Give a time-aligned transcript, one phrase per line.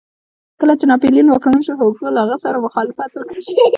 [0.59, 3.35] کله چې ناپلیون واکمن شو هوګو له هغه سره مخالفت وکړ.